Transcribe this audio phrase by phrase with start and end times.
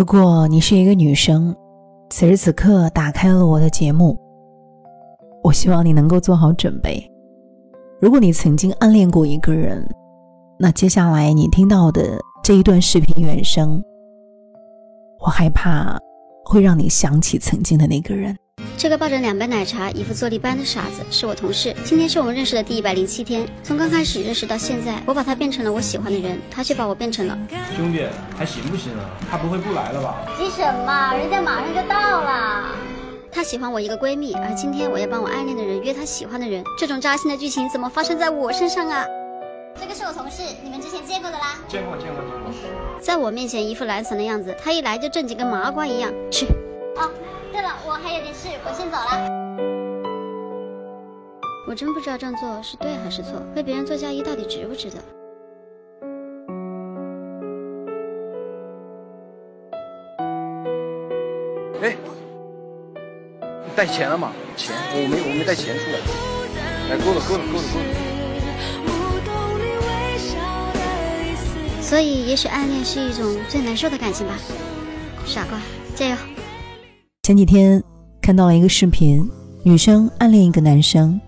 [0.00, 1.54] 如果你是一个女生，
[2.08, 4.18] 此时此刻打开了我的节目，
[5.42, 7.06] 我希望你能够做好准备。
[8.00, 9.86] 如果你曾经暗恋过一个人，
[10.58, 13.84] 那接下来你听到的这一段视频原声，
[15.18, 15.98] 我害怕
[16.46, 18.34] 会让你想起曾经的那个人。
[18.80, 21.76] 这个抱着两杯奶茶、一副坐立不安的傻子是我同事。
[21.84, 27.38] 今天是我们认识的第一百零七天，从刚开始认识到现在，我把他变成了我喜欢的人，他却把我变成了
[27.76, 28.06] 兄弟，
[28.38, 29.04] 还行不行啊？
[29.30, 30.26] 他不会不来了吧？
[30.38, 31.14] 急什么？
[31.14, 32.74] 人家马上就到了。
[33.30, 39.04] 他喜欢我一个闺蜜，而今天我要帮我暗恋的人约他喜欢的人，这种扎心的剧情怎么发生在我身上啊？
[39.78, 41.58] 这个是我同事，你们之前见过的啦。
[41.68, 42.98] 见过，见过，见过。
[42.98, 46.10] 在我面前一副懒散的样子，他一来就正经跟麻瓜一样。
[46.30, 46.46] 去。
[47.00, 47.10] 啊。
[47.50, 49.28] 对了，我还有点事，我先走了。
[51.66, 54.98] 我真不知道这样做是对还是错，为别人做嫁衣到底值不值得？
[61.82, 61.96] 哎，
[63.74, 64.32] 带钱了吗？
[64.56, 65.98] 钱，我没，我没带钱出来。
[66.90, 67.84] 来，够了，够了，够了，够了。
[71.80, 74.34] 所以，也许暗恋是一种最难受的感情吧。
[75.24, 75.58] 傻瓜，
[75.94, 76.16] 加油！
[77.30, 77.80] 前几天
[78.20, 79.24] 看到了一个视频，
[79.62, 81.20] 女生暗恋一个男生，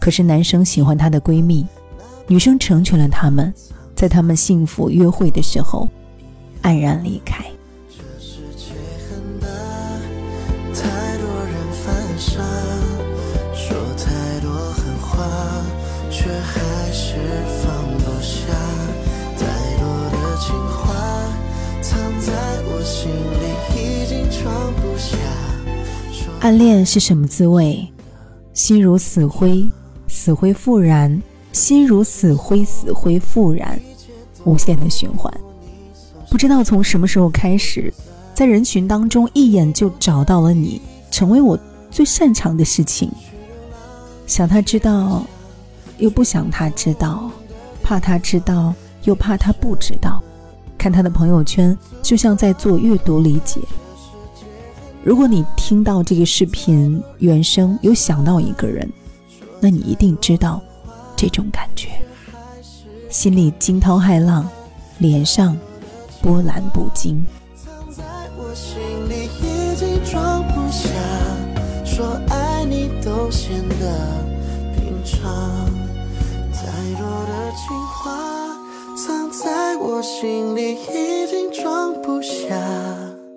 [0.00, 1.66] 可是男生喜欢她的闺蜜，
[2.26, 3.52] 女生成全了他们，
[3.94, 5.86] 在他们幸福约会的时候，
[6.62, 7.44] 黯然离开。
[16.10, 17.14] 却还是
[17.62, 18.65] 放不下
[26.46, 27.84] 暗恋是什么滋味？
[28.54, 29.68] 心如死灰，
[30.06, 33.76] 死灰复燃；心如死灰，死灰复燃，
[34.44, 35.32] 无限的循环。
[36.30, 37.92] 不知道从什么时候开始，
[38.32, 40.80] 在人群当中一眼就找到了你，
[41.10, 41.58] 成为我
[41.90, 43.10] 最擅长的事情。
[44.28, 45.26] 想他知道，
[45.98, 47.28] 又不想他知道；
[47.82, 50.22] 怕他知道，又怕他不知道。
[50.78, 53.60] 看他的朋友圈，就像在做阅读理解。
[55.06, 58.92] 如果你听到这个视频原声，有想到一个人，
[59.60, 60.60] 那你一定知道
[61.14, 61.90] 这种感觉，
[63.08, 64.48] 心里惊涛骇浪，
[64.98, 65.56] 脸上
[66.20, 67.24] 波澜不惊。
[68.04, 68.12] 在
[79.76, 80.96] 我心里已
[81.28, 82.56] 经装不下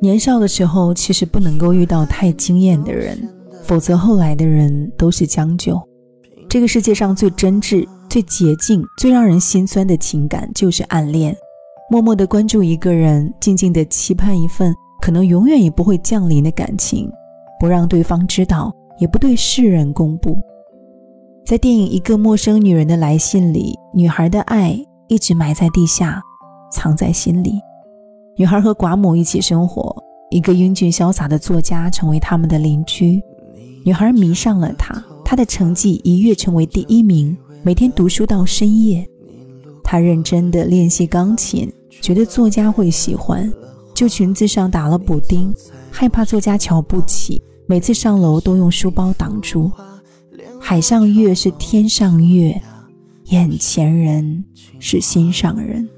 [0.00, 3.18] 年少的时候，其实不能够遇到太惊艳的人，
[3.62, 5.80] 否则后来的人都是将就。
[6.48, 11.34] 这个世界上最真挚、最洁净、最让人心酸的情感，就是暗恋。
[11.90, 17.10] 默默的关注一个人，静静的期盼一份可能永远也不会降临的感情，
[17.58, 20.36] 不让对方知道，也不对世人公布。
[21.44, 26.20] 在电影《一个陌生女人的来信》里，女孩的爱一直埋在地下，
[26.72, 27.60] 藏在心里。
[28.38, 29.96] 女孩和寡母一起生活，
[30.30, 33.18] 一个英俊潇洒的作家成为他们的邻居。
[33.82, 39.08] 女孩迷上了他，他的成绩一跃成为第一名，每天读书到深夜。
[39.82, 43.50] 她认真地练习钢琴，觉得作家会喜欢，
[43.94, 45.54] 就裙子上打了补丁，
[45.90, 49.72] 害怕作家瞧不起，每次上楼都用书包挡住。
[50.60, 52.60] 海上月是天上月，
[53.26, 54.44] 眼前人
[54.78, 55.88] 是心上人。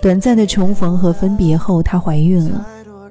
[0.00, 2.66] 短暂的重逢和分别后，她怀孕了。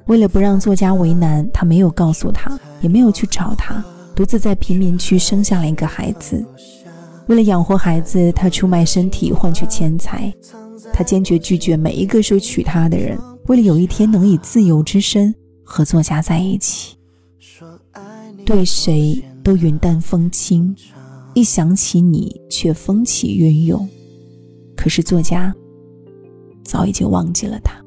[0.06, 6.44] 为了不让作家为难，她没有告诉他，也没有去找他，独自在贫民区生下了一个孩子。
[7.26, 10.32] 为了养活孩子，她出卖身体换取钱财。
[10.92, 16.96] 她坚决拒绝每一个说娶她的人，为了有一天能以自由之身和作家在一起。
[18.46, 20.74] 对谁都云淡风轻，
[21.34, 23.86] 一想起你却风起云涌。
[24.74, 25.54] 可是作家。
[26.68, 27.82] 早已经忘记了他。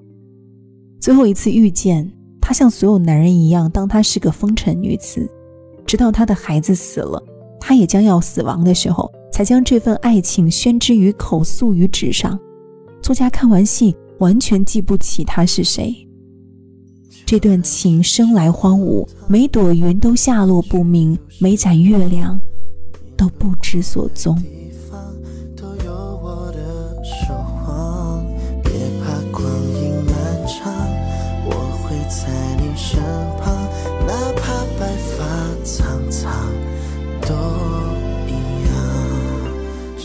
[1.00, 2.12] 最后一次遇见
[2.42, 5.30] 他，像所有男人一样，当她是个风尘女子，
[5.86, 7.24] 直到他的孩子死了，
[7.60, 12.38] 他也将要死亡的时候，才将这份爱情宣之于口，诉于纸上。
[13.01, 15.95] 作家看完信，完全记不起他是谁。
[17.25, 22.39] 这段情生来荒芜，每朵云都下落不明，每盏月亮
[23.16, 24.36] 都不知所踪。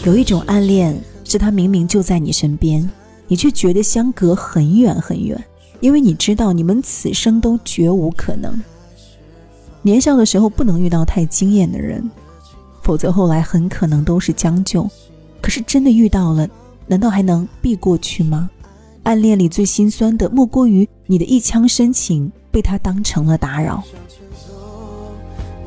[0.06, 2.88] 有一种暗恋，是他明明就在你身边，
[3.26, 5.37] 你却觉得相隔很远很远。
[5.81, 8.62] 因为你知道你们此生都绝无可能。
[9.82, 12.08] 年少的时候不能遇到太惊艳的人，
[12.82, 14.88] 否则后来很可能都是将就。
[15.43, 16.49] 可是真的遇到了，
[16.87, 18.49] 难道还能避过去吗？
[19.02, 23.82] 暗恋里最心酸的，莫过于你的一腔深情被他当成了打扰。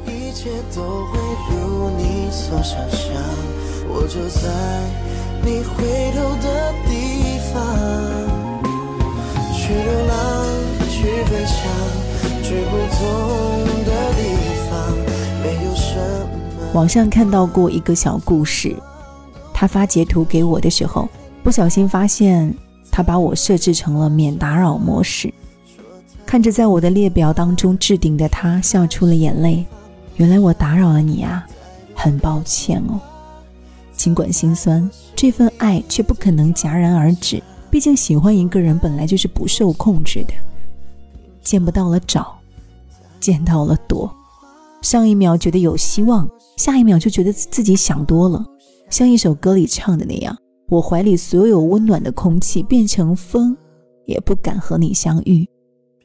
[0.06, 1.19] 一切都会
[1.51, 3.21] 如你所想象，
[3.91, 4.47] 我就在
[5.44, 7.65] 你回头的地方，
[9.51, 10.15] 去流浪，
[10.88, 11.57] 去飞翔，
[12.44, 13.00] 去不同
[13.83, 14.21] 的地
[14.69, 14.71] 方，
[15.41, 16.69] 没有什么。
[16.74, 18.75] 网上看到过一个小故事，
[19.53, 21.09] 他发截图给我的时候，
[21.44, 22.53] 不小心发现
[22.92, 25.33] 他把我设置成了免打扰模式，
[26.27, 29.65] 看着在我的列表当中置顶的他，笑出了眼泪。
[30.18, 31.44] 原来我打扰了你啊，
[31.95, 33.00] 很抱歉哦。
[33.99, 37.43] 尽管心酸，这份爱却不可能戛然而止。
[37.69, 40.33] 毕竟喜欢一个人本来就是不受控制的，
[41.43, 42.33] 见不到了找，
[43.19, 44.09] 见到了躲。
[44.81, 46.25] 上一秒觉得有希望，
[46.55, 48.41] 下一秒就觉得自己想多了。
[48.89, 50.33] 像一首歌里唱的那样，
[50.69, 53.53] 我怀里所有温暖的空气变成风，
[54.05, 55.45] 也不敢和你相遇。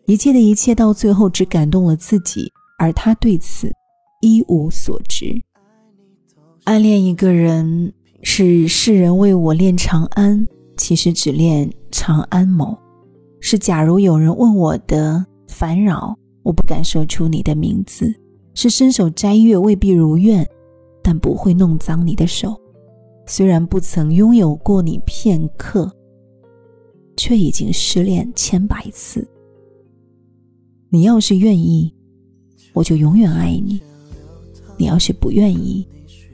[0.07, 3.71] 一切的一切到最后只感动了自己，而他对此。
[4.21, 5.41] 一无所知，
[6.65, 12.75] 暗恋一个人是世人为我恋长安，其实只恋长安某。
[13.39, 18.11] 是假如有人问我的烦扰，我不敢说出你的名字。
[18.55, 20.47] 是伸手摘月未必如愿，
[21.03, 22.59] 但不会弄脏你的手。
[23.27, 25.95] 虽然不曾拥有过你片刻，
[27.15, 29.29] 却已经失恋千百次。
[30.89, 31.93] 你要是愿意，
[32.73, 33.79] 我就永远爱你。
[34.79, 35.87] 你要是不愿意，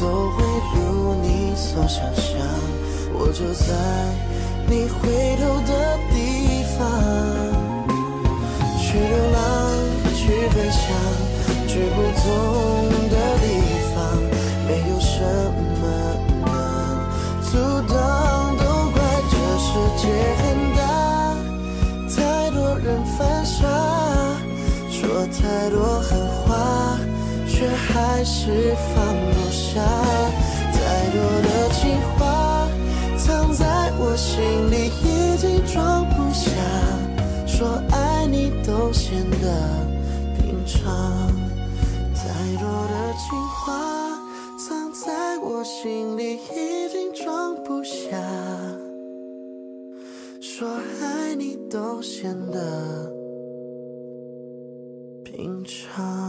[0.00, 0.42] 都会
[0.74, 2.40] 如你所想象，
[3.12, 3.68] 我就在
[4.66, 5.72] 你回头的
[6.10, 6.80] 地方，
[8.80, 9.38] 去流浪，
[10.16, 10.80] 去飞翔，
[11.68, 12.24] 去不同
[13.10, 13.44] 的地
[13.94, 13.96] 方，
[14.66, 15.20] 没有什
[15.82, 15.82] 么
[16.46, 16.48] 能
[17.42, 17.50] 阻
[17.92, 18.62] 挡，都
[18.92, 18.96] 怪
[19.28, 19.68] 这世
[20.00, 20.02] 界
[20.40, 20.42] 很
[20.78, 20.80] 大，
[22.08, 22.16] 太
[22.52, 23.68] 多人犯傻，
[24.90, 26.08] 说太多狠
[26.46, 26.48] 话。
[27.52, 29.04] 却还是放
[29.34, 29.80] 不下，
[30.72, 30.78] 太
[31.10, 32.68] 多的情话
[33.16, 36.50] 藏在我心里，已经装不下。
[37.46, 39.36] 说爱你都显得
[40.36, 41.30] 平常，
[42.14, 42.22] 太
[42.58, 43.58] 多的情话
[44.58, 48.18] 藏在我心里，已经装不下。
[50.40, 50.68] 说
[51.00, 53.12] 爱你都显得
[55.22, 56.19] 平常。